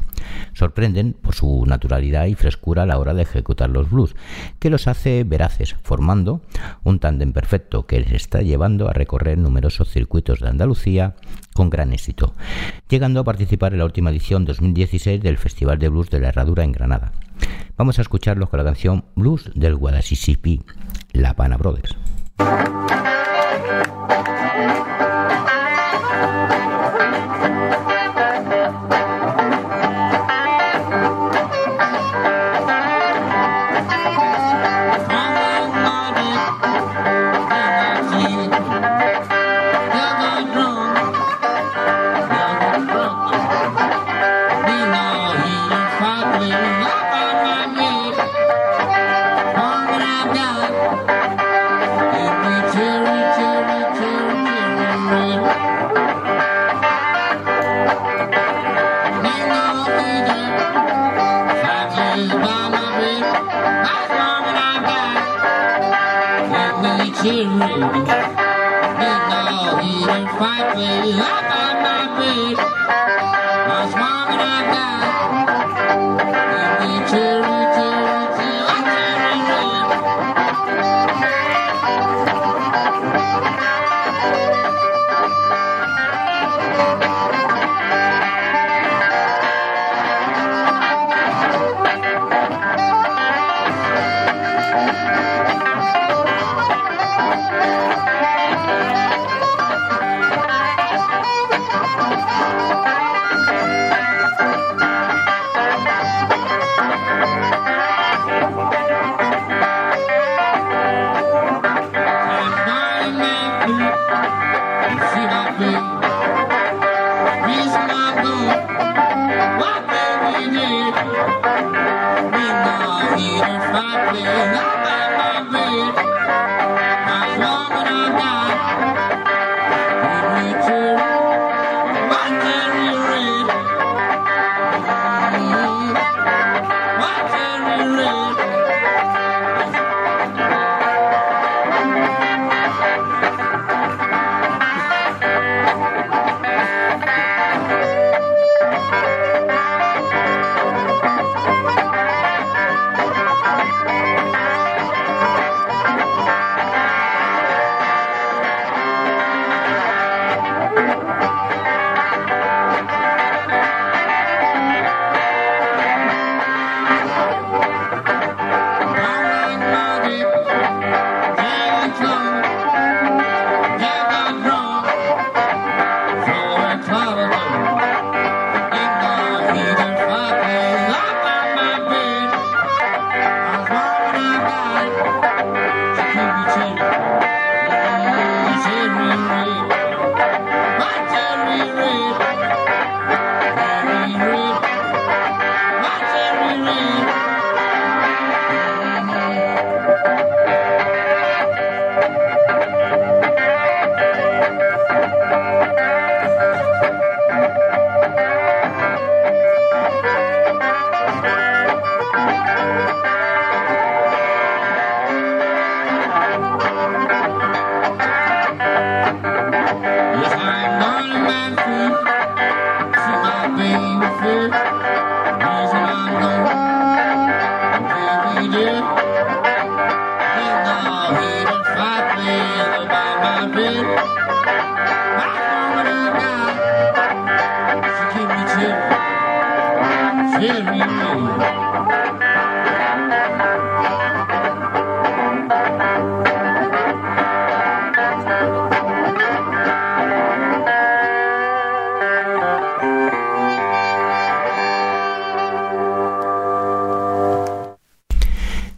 Sorprenden 0.53 1.13
por 1.13 1.35
su 1.35 1.65
naturalidad 1.65 2.25
y 2.25 2.35
frescura 2.35 2.83
a 2.83 2.85
la 2.85 2.97
hora 2.97 3.13
de 3.13 3.23
ejecutar 3.23 3.69
los 3.69 3.89
blues, 3.89 4.15
que 4.59 4.69
los 4.69 4.87
hace 4.87 5.23
veraces, 5.23 5.75
formando 5.83 6.41
un 6.83 6.99
tándem 6.99 7.33
perfecto 7.33 7.85
que 7.85 7.99
les 7.99 8.11
está 8.11 8.41
llevando 8.41 8.89
a 8.89 8.93
recorrer 8.93 9.37
numerosos 9.37 9.89
circuitos 9.89 10.39
de 10.39 10.49
Andalucía 10.49 11.15
con 11.53 11.69
gran 11.69 11.93
éxito, 11.93 12.33
llegando 12.89 13.19
a 13.19 13.23
participar 13.23 13.73
en 13.73 13.79
la 13.79 13.85
última 13.85 14.09
edición 14.09 14.45
2016 14.45 15.21
del 15.21 15.37
Festival 15.37 15.79
de 15.79 15.89
Blues 15.89 16.09
de 16.09 16.19
la 16.19 16.29
Herradura 16.29 16.63
en 16.63 16.71
Granada. 16.71 17.13
Vamos 17.77 17.99
a 17.99 18.01
escucharlos 18.01 18.49
con 18.49 18.59
la 18.59 18.63
canción 18.63 19.05
Blues 19.15 19.51
del 19.55 19.75
Guadalquivir, 19.75 20.63
La 21.11 21.35
Pana 21.35 21.57
Brothers. 21.57 21.95
children. 67.23 67.57
Big 67.57 68.05
dog 69.31 69.79
in 69.79 70.23
fight 70.37 70.75
me 70.75 71.13
up 71.13 71.47
on 71.61 71.75
my 71.85 72.03
bed. 72.19 72.57
My 73.67 73.81
swamp 73.91 74.31
and 74.31 74.41
I 74.41 74.59
got. 74.73 75.22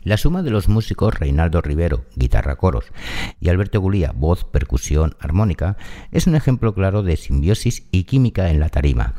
La 0.06 0.18
suma 0.18 0.44
de 0.44 0.52
los 0.52 0.70
músicos 0.70 1.16
Reinaldo 1.16 1.62
Rivero, 1.62 2.06
guitarra 2.16 2.58
coros, 2.58 2.86
y 3.40 3.50
Alberto 3.50 3.82
Gulía, 3.82 4.12
voz, 4.16 4.44
percusión, 4.44 5.16
armónica, 5.20 5.78
es 6.12 6.28
un 6.28 6.36
ejemplo 6.36 6.76
claro 6.76 7.02
de 7.02 7.18
simbiosis 7.18 7.88
y 7.92 8.04
química 8.04 8.50
en 8.50 8.60
la 8.60 8.70
tarima. 8.70 9.16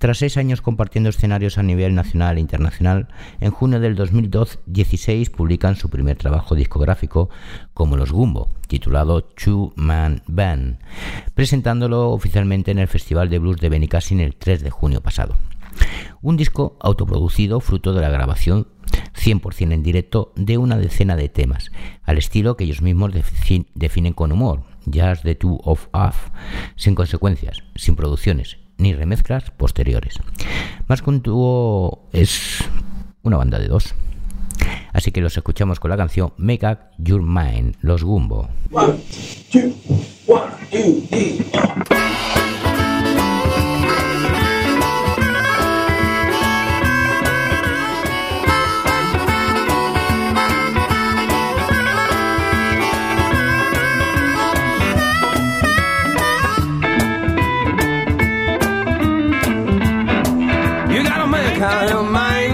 Tras 0.00 0.16
seis 0.16 0.38
años 0.38 0.62
compartiendo 0.62 1.10
escenarios 1.10 1.58
a 1.58 1.62
nivel 1.62 1.94
nacional 1.94 2.38
e 2.38 2.40
internacional, 2.40 3.08
en 3.38 3.50
junio 3.50 3.80
del 3.80 3.96
2016 3.96 5.28
publican 5.28 5.76
su 5.76 5.90
primer 5.90 6.16
trabajo 6.16 6.54
discográfico 6.54 7.28
como 7.74 7.98
Los 7.98 8.10
Gumbo, 8.10 8.48
titulado 8.66 9.22
Two 9.22 9.74
Man 9.76 10.22
Band, 10.26 10.78
presentándolo 11.34 12.12
oficialmente 12.12 12.70
en 12.70 12.78
el 12.78 12.88
Festival 12.88 13.28
de 13.28 13.40
Blues 13.40 13.58
de 13.58 13.68
Benicassin 13.68 14.20
el 14.20 14.36
3 14.36 14.62
de 14.62 14.70
junio 14.70 15.02
pasado. 15.02 15.36
Un 16.22 16.38
disco 16.38 16.78
autoproducido 16.80 17.60
fruto 17.60 17.92
de 17.92 18.00
la 18.00 18.08
grabación 18.08 18.68
100% 19.22 19.74
en 19.74 19.82
directo 19.82 20.32
de 20.34 20.56
una 20.56 20.78
decena 20.78 21.14
de 21.14 21.28
temas, 21.28 21.72
al 22.04 22.16
estilo 22.16 22.56
que 22.56 22.64
ellos 22.64 22.80
mismos 22.80 23.12
definen 23.74 24.14
con 24.14 24.32
humor, 24.32 24.62
Just 24.86 25.24
the 25.24 25.34
Two 25.34 25.60
of 25.62 25.88
Us, 25.92 26.16
sin 26.76 26.94
consecuencias, 26.94 27.62
sin 27.74 27.96
producciones, 27.96 28.56
ni 28.80 28.92
remezclas 28.94 29.50
posteriores. 29.50 30.18
Más 30.88 31.02
que 31.02 31.10
un 31.10 31.22
dúo 31.22 32.08
es 32.12 32.64
una 33.22 33.36
banda 33.36 33.58
de 33.58 33.68
dos. 33.68 33.94
Así 34.92 35.12
que 35.12 35.20
los 35.20 35.36
escuchamos 35.36 35.78
con 35.78 35.90
la 35.90 35.96
canción 35.96 36.32
Make 36.36 36.66
Up 36.66 36.78
Your 36.98 37.22
Mind, 37.22 37.76
los 37.80 38.02
Gumbo. 38.02 38.48
kind 61.60 61.92
of 61.92 62.10
mind. 62.10 62.49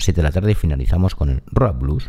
Las 0.00 0.04
7 0.06 0.22
de 0.22 0.22
la 0.22 0.32
tarde 0.32 0.52
y 0.52 0.54
finalizamos 0.54 1.14
con 1.14 1.28
el 1.28 1.42
Rock 1.48 1.78
Blues. 1.78 2.08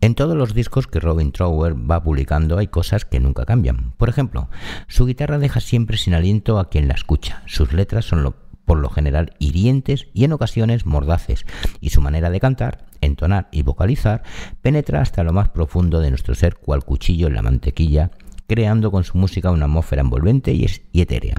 En 0.00 0.14
todos 0.14 0.36
los 0.36 0.54
discos 0.54 0.86
que 0.86 1.00
Robin 1.00 1.32
Trower 1.32 1.74
va 1.74 2.04
publicando 2.04 2.58
hay 2.58 2.68
cosas 2.68 3.04
que 3.04 3.18
nunca 3.18 3.46
cambian. 3.46 3.94
Por 3.96 4.08
ejemplo, 4.08 4.48
su 4.86 5.06
guitarra 5.06 5.38
deja 5.38 5.58
siempre 5.58 5.96
sin 5.96 6.14
aliento 6.14 6.60
a 6.60 6.68
quien 6.68 6.86
la 6.86 6.94
escucha. 6.94 7.42
Sus 7.46 7.72
letras 7.72 8.04
son 8.04 8.22
por 8.64 8.78
lo 8.78 8.88
general 8.88 9.32
hirientes 9.38 10.06
y 10.14 10.24
en 10.24 10.32
ocasiones 10.32 10.86
mordaces, 10.86 11.44
y 11.80 11.90
su 11.90 12.00
manera 12.00 12.30
de 12.30 12.40
cantar, 12.40 12.84
entonar 13.00 13.48
y 13.52 13.62
vocalizar 13.62 14.22
penetra 14.62 15.00
hasta 15.00 15.22
lo 15.22 15.32
más 15.32 15.50
profundo 15.50 16.00
de 16.00 16.10
nuestro 16.10 16.34
ser 16.34 16.56
cual 16.56 16.84
cuchillo 16.84 17.26
en 17.26 17.34
la 17.34 17.42
mantequilla, 17.42 18.10
creando 18.46 18.90
con 18.90 19.04
su 19.04 19.18
música 19.18 19.50
una 19.50 19.64
atmósfera 19.66 20.02
envolvente 20.02 20.52
y 20.52 21.00
etérea. 21.00 21.36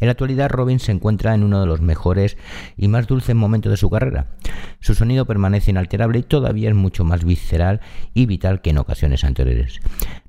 En 0.00 0.06
la 0.06 0.12
actualidad 0.12 0.50
Robin 0.50 0.78
se 0.78 0.92
encuentra 0.92 1.34
en 1.34 1.42
uno 1.42 1.60
de 1.60 1.66
los 1.66 1.80
mejores 1.80 2.36
y 2.76 2.86
más 2.86 3.08
dulces 3.08 3.34
momentos 3.34 3.70
de 3.70 3.76
su 3.76 3.90
carrera. 3.90 4.28
Su 4.78 4.94
sonido 4.94 5.24
permanece 5.24 5.72
inalterable 5.72 6.20
y 6.20 6.22
todavía 6.22 6.68
es 6.68 6.74
mucho 6.76 7.04
más 7.04 7.24
visceral 7.24 7.80
y 8.14 8.26
vital 8.26 8.60
que 8.60 8.70
en 8.70 8.78
ocasiones 8.78 9.24
anteriores. 9.24 9.80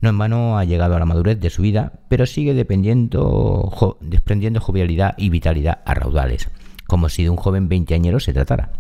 No 0.02 0.10
en 0.10 0.18
vano 0.18 0.58
ha 0.58 0.66
llegado 0.66 0.96
a 0.96 1.00
la 1.00 1.06
madurez 1.06 1.40
de 1.40 1.52
su 1.52 1.62
vida, 1.62 1.94
pero 2.10 2.26
sigue 2.26 2.56
dependiendo, 2.56 3.98
desprendiendo 4.02 4.60
jovialidad 4.60 5.14
y 5.18 5.30
vitalidad 5.30 5.82
a 5.86 5.94
raudales, 5.94 6.50
como 6.88 7.10
si 7.10 7.24
de 7.24 7.30
un 7.30 7.38
joven 7.38 7.70
veinteañero 7.70 8.20
se 8.20 8.34
tratara. 8.34 8.72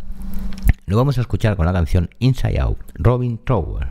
Lo 0.87 0.97
vamos 0.97 1.19
a 1.19 1.21
escuchar 1.21 1.55
con 1.55 1.67
la 1.67 1.73
canción 1.73 2.09
Inside 2.17 2.59
Out, 2.59 2.79
Robin 2.95 3.39
Trower. 3.45 3.89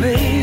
baby. 0.00 0.35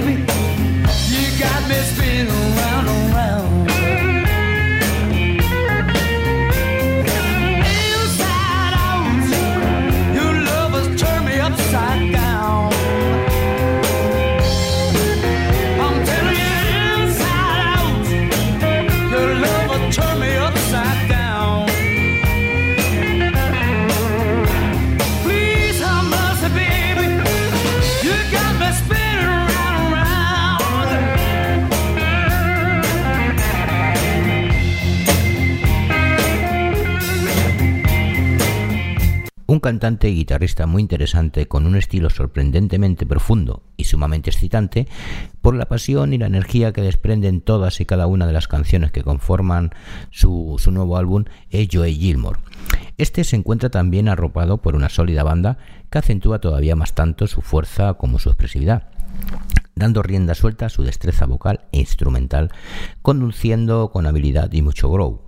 Guitarrista 39.91 40.65
muy 40.65 40.81
interesante 40.81 41.47
con 41.47 41.65
un 41.65 41.75
estilo 41.75 42.09
sorprendentemente 42.09 43.05
profundo 43.05 43.63
y 43.75 43.83
sumamente 43.83 44.29
excitante 44.29 44.87
por 45.41 45.55
la 45.55 45.65
pasión 45.65 46.13
y 46.13 46.17
la 46.17 46.27
energía 46.27 46.71
que 46.71 46.81
desprenden 46.81 47.41
todas 47.41 47.81
y 47.81 47.85
cada 47.85 48.07
una 48.07 48.25
de 48.25 48.31
las 48.31 48.47
canciones 48.47 48.91
que 48.91 49.03
conforman 49.03 49.71
su, 50.09 50.57
nuevo 50.71 50.95
álbum 50.95 51.25
es 51.49 51.67
Joey 51.69 51.95
Gilmore. 51.95 52.39
Este 52.97 53.25
se 53.25 53.35
encuentra 53.35 53.69
también 53.69 54.07
arropado 54.07 54.61
por 54.61 54.75
una 54.75 54.87
sólida 54.87 55.23
banda 55.23 55.57
que 55.89 55.97
acentúa 55.97 56.39
todavía 56.39 56.77
más 56.77 56.93
tanto 56.93 57.27
su 57.27 57.41
fuerza 57.41 57.95
como 57.95 58.19
su 58.19 58.29
expresividad 58.29 58.89
dando 59.75 60.03
rienda 60.03 60.35
suelta 60.35 60.67
a 60.67 60.69
su 60.69 60.83
destreza 60.83 61.25
vocal 61.25 61.61
e 61.71 61.79
instrumental, 61.79 62.51
conduciendo 63.01 63.89
con 63.89 64.05
habilidad 64.05 64.51
y 64.53 64.61
mucho 64.61 64.89
grow. 64.91 65.21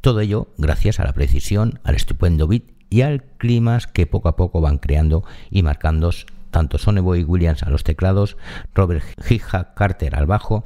Todo 0.00 0.20
ello 0.20 0.48
gracias 0.58 0.98
a 0.98 1.04
la 1.04 1.12
precisión, 1.12 1.80
al 1.84 1.94
estupendo 1.94 2.48
beat 2.48 2.64
y 2.92 3.00
al 3.00 3.22
climas 3.38 3.86
que 3.86 4.06
poco 4.06 4.28
a 4.28 4.36
poco 4.36 4.60
van 4.60 4.76
creando 4.76 5.24
y 5.50 5.62
marcando 5.62 6.10
tanto 6.50 6.76
Soneboy 6.76 7.24
Williams 7.24 7.62
a 7.62 7.70
los 7.70 7.84
teclados, 7.84 8.36
Robert 8.74 9.02
Hija 9.30 9.72
Carter 9.74 10.14
al 10.14 10.26
bajo 10.26 10.64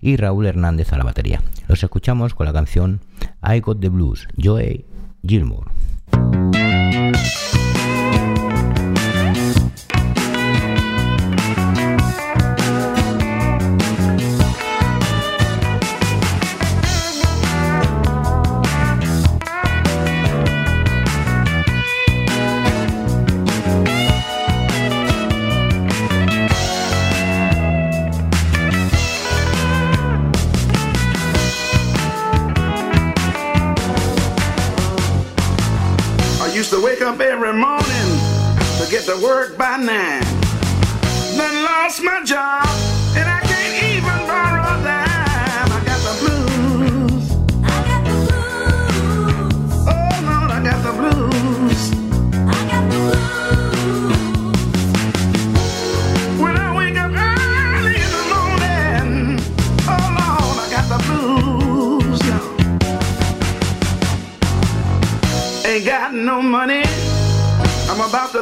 y 0.00 0.16
Raúl 0.16 0.46
Hernández 0.46 0.92
a 0.92 0.98
la 0.98 1.04
batería. 1.04 1.42
Los 1.66 1.82
escuchamos 1.82 2.34
con 2.34 2.46
la 2.46 2.52
canción 2.52 3.00
I 3.42 3.58
Got 3.58 3.80
the 3.80 3.88
Blues, 3.88 4.28
Joey 4.40 4.86
Gilmore. 5.26 5.72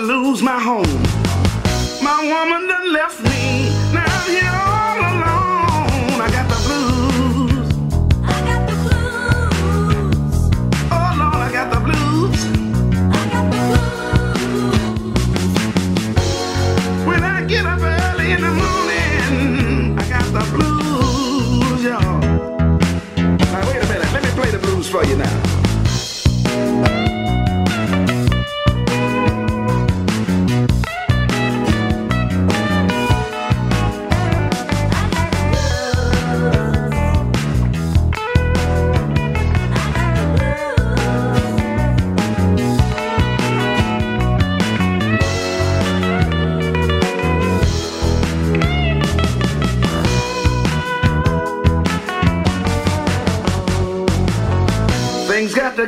Lose 0.02 0.42
my 0.42 0.58
home. 0.58 1.02
My 2.02 2.18
woman 2.22 2.66
done 2.66 2.92
left 2.92 3.22
me. 3.22 3.70
Now 3.94 4.04
I'm 4.04 4.30
here 4.30 4.50
all 4.50 4.98
alone. 5.12 6.20
I 6.20 6.28
got 6.30 6.48
the 6.48 6.56
blues. 6.66 7.68
I 8.24 8.36
got 8.48 8.62
the 8.68 8.74
blues. 8.82 10.36
Oh 10.90 11.10
Lord, 11.20 11.40
I 11.46 11.50
got 11.52 11.68
the 11.72 11.80
blues. 11.86 12.38
I 13.14 13.22
got 13.32 13.46
the 13.52 13.58
blues. 13.70 14.82
When 17.06 17.22
I 17.22 17.44
get 17.44 17.64
up 17.64 17.80
early 17.80 18.32
in 18.32 18.40
the 18.40 18.50
morning, 18.50 19.98
I 19.98 20.00
got 20.08 20.26
the 20.36 20.44
blues, 20.54 21.82
y'all. 21.84 22.20
Now 23.52 23.62
wait 23.68 23.82
a 23.82 23.86
minute. 23.86 24.12
Let 24.12 24.22
me 24.24 24.30
play 24.30 24.50
the 24.50 24.58
blues 24.58 24.88
for 24.88 25.04
you 25.04 25.16
now. 25.16 25.21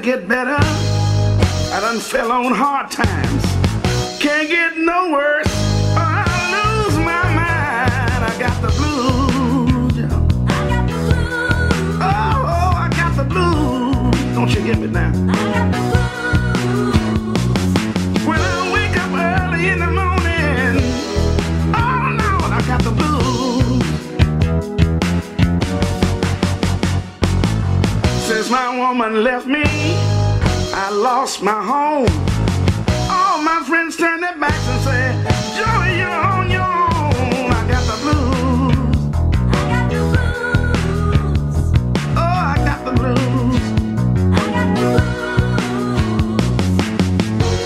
Get 0.04 0.28
better. 0.28 0.58
I 0.58 1.78
done 1.80 1.98
fell 1.98 2.30
on 2.30 2.52
hard 2.52 2.90
times. 2.90 3.42
Can't 4.20 4.50
get 4.50 4.76
no 4.76 5.10
worse. 5.12 5.48
Or 5.96 6.00
I'll 6.00 6.84
lose 6.84 6.96
my 6.98 7.24
mind. 7.40 8.20
I 8.22 8.36
got 8.38 8.60
the 8.60 8.68
blues. 8.76 9.96
I 9.96 10.08
got 10.68 10.86
the 10.88 10.94
blues. 11.08 11.98
Oh, 12.02 12.74
I 12.84 12.88
got 12.94 13.16
the 13.16 13.24
blues. 13.24 14.34
Don't 14.34 14.50
you 14.54 14.62
get 14.62 14.78
me 14.78 14.88
now? 14.88 15.08
I 15.08 15.12
got 15.54 15.72
the 15.72 15.80
blues. 16.66 16.96
When 18.26 18.40
I 18.40 18.72
wake 18.74 18.96
up 18.98 19.10
early 19.10 19.68
in 19.70 19.78
the 19.78 19.90
morning, 20.00 20.82
oh 21.80 22.04
Lord, 22.20 22.52
I 22.52 22.60
got 22.66 22.82
the 22.82 22.90
blues. 22.90 23.14
Since 28.28 28.48
my 28.50 28.68
woman 28.76 29.22
left 29.22 29.46
me, 29.46 29.62
I 29.62 29.93
lost 30.94 31.42
my 31.42 31.62
home. 31.62 32.06
All 33.10 33.42
my 33.42 33.62
friends 33.66 33.96
turn 33.96 34.20
their 34.20 34.38
backs 34.38 34.68
and 34.68 34.80
say, 34.82 35.12
Joey, 35.56 35.98
you're 35.98 36.08
on 36.08 36.50
your 36.50 36.62
own. 36.62 37.50
I 37.52 37.66
got 37.68 37.84
the 37.90 37.96
blues. 38.02 38.76
I 39.50 39.62
got 39.72 39.90
the 39.90 39.98
blues. 40.12 41.56
Oh, 42.16 42.20
I 42.20 42.56
got 42.64 42.84
the 42.84 42.92
blues. 42.92 43.60
I 44.32 44.44
got 44.56 44.68
the 44.76 44.82
blues. 44.94 46.40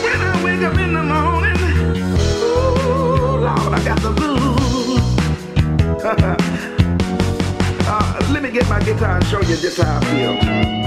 When 0.02 0.18
I 0.20 0.44
wake 0.44 0.62
up 0.62 0.78
in 0.78 0.92
the 0.94 1.02
morning, 1.02 1.58
ooh, 2.42 3.44
Lord, 3.44 3.72
I 3.74 3.80
got 3.84 4.00
the 4.00 4.12
blues. 4.12 5.02
uh, 7.88 8.32
let 8.32 8.42
me 8.42 8.50
get 8.50 8.68
my 8.68 8.80
guitar 8.80 9.16
and 9.16 9.26
show 9.26 9.40
you 9.40 9.56
just 9.56 9.76
how 9.80 9.98
I 9.98 10.04
feel. 10.04 10.77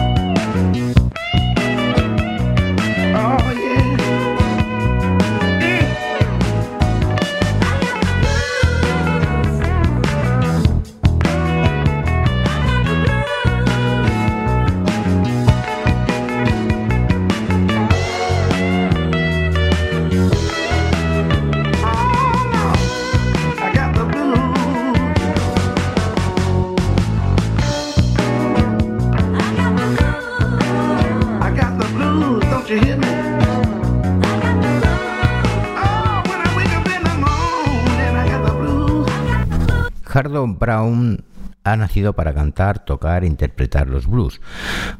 Brown 40.32 41.24
ha 41.64 41.78
nacido 41.78 42.14
para 42.14 42.34
cantar, 42.34 42.84
tocar 42.86 43.24
e 43.24 43.28
interpretar 43.28 43.88
los 43.88 44.08
blues. 44.08 44.42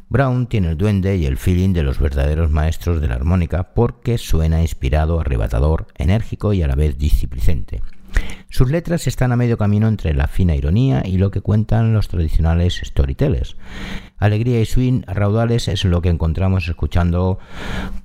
Brown 0.08 0.46
tiene 0.46 0.70
el 0.70 0.76
duende 0.76 1.16
y 1.16 1.26
el 1.26 1.36
feeling 1.36 1.72
de 1.72 1.82
los 1.82 1.98
verdaderos 1.98 2.50
maestros 2.50 3.00
de 3.00 3.08
la 3.08 3.14
armónica 3.14 3.74
porque 3.74 4.18
suena 4.18 4.62
inspirado, 4.62 5.20
arrebatador, 5.20 5.86
enérgico 5.96 6.52
y 6.52 6.62
a 6.62 6.68
la 6.68 6.76
vez 6.76 6.98
displicente. 6.98 7.82
Sus 8.50 8.70
letras 8.70 9.06
están 9.06 9.32
a 9.32 9.36
medio 9.36 9.56
camino 9.56 9.88
entre 9.88 10.12
la 10.12 10.26
fina 10.26 10.54
ironía 10.54 11.02
y 11.06 11.16
lo 11.16 11.30
que 11.30 11.40
cuentan 11.40 11.94
los 11.94 12.08
tradicionales 12.08 12.80
storytellers. 12.84 13.56
Alegría 14.18 14.60
y 14.60 14.66
swing 14.66 15.02
raudales 15.06 15.68
es 15.68 15.84
lo 15.86 16.02
que 16.02 16.10
encontramos 16.10 16.68
escuchando 16.68 17.38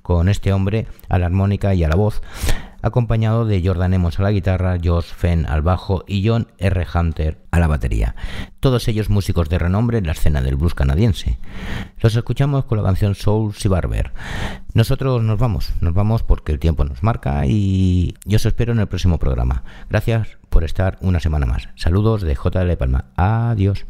con 0.02 0.28
este 0.28 0.52
hombre 0.54 0.86
a 1.10 1.18
la 1.18 1.26
armónica 1.26 1.74
y 1.74 1.84
a 1.84 1.88
la 1.88 1.96
voz, 1.96 2.22
acompañado 2.82 3.44
de 3.44 3.62
Jordan 3.64 3.94
Emmons 3.94 4.18
a 4.18 4.22
la 4.22 4.30
guitarra, 4.30 4.78
Josh 4.82 5.06
Fenn 5.06 5.46
al 5.46 5.62
bajo 5.62 6.04
y 6.06 6.26
John 6.26 6.48
R. 6.58 6.86
Hunter 6.94 7.38
a 7.50 7.58
la 7.58 7.66
batería. 7.66 8.14
Todos 8.60 8.88
ellos 8.88 9.10
músicos 9.10 9.48
de 9.48 9.58
renombre 9.58 9.98
en 9.98 10.06
la 10.06 10.12
escena 10.12 10.42
del 10.42 10.56
blues 10.56 10.74
canadiense. 10.74 11.38
Los 12.00 12.16
escuchamos 12.16 12.64
con 12.64 12.78
la 12.78 12.84
canción 12.84 13.14
Soul 13.14 13.54
Si 13.54 13.68
Barber. 13.68 14.12
Nosotros 14.74 15.22
nos 15.22 15.38
vamos, 15.38 15.72
nos 15.80 15.94
vamos 15.94 16.22
porque 16.22 16.52
el 16.52 16.58
tiempo 16.58 16.84
nos 16.84 17.02
marca 17.02 17.44
y 17.46 18.14
yo 18.24 18.36
os 18.36 18.46
espero 18.46 18.72
en 18.72 18.80
el 18.80 18.88
próximo 18.88 19.18
programa. 19.18 19.62
Gracias 19.88 20.38
por 20.48 20.64
estar 20.64 20.98
una 21.00 21.20
semana 21.20 21.46
más. 21.46 21.68
Saludos 21.74 22.22
de 22.22 22.34
JL 22.34 22.76
Palma. 22.76 23.06
Adiós. 23.16 23.86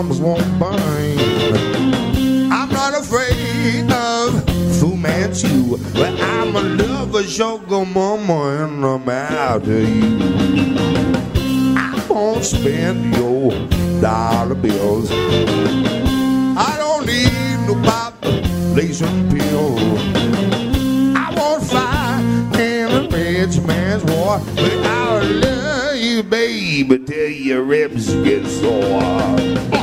Slums 0.00 0.20
won't 0.20 0.58
burn. 0.58 1.18
I'm 2.50 2.70
not 2.70 2.94
afraid 2.98 3.90
of 3.92 4.44
Fu 4.78 4.96
Manchu, 4.96 5.76
but 5.92 6.18
I'm 6.20 6.56
a 6.56 6.62
lover, 6.62 7.22
sugar 7.22 7.84
mama, 7.84 8.64
and 8.64 8.84
I'm 8.84 9.08
out 9.08 9.62
of 9.62 9.68
you. 9.68 10.18
I 11.76 12.06
won't 12.08 12.44
spend 12.44 13.14
your 13.14 13.50
dollar 14.00 14.54
bills. 14.54 15.10
I 15.12 16.74
don't 16.78 17.06
need 17.06 17.66
no 17.66 17.74
population 17.82 19.28
pills. 19.28 19.80
I 21.14 21.34
won't 21.36 21.62
fight 21.64 22.58
in 22.58 22.90
a 22.90 23.08
rich 23.08 23.60
man's 23.60 24.04
war, 24.04 24.40
but 24.54 24.86
I'll 24.86 25.26
love 25.26 25.96
you, 25.96 26.22
baby, 26.22 26.98
till 27.04 27.28
your 27.28 27.62
ribs 27.62 28.14
get 28.14 28.46
sore. 28.46 29.79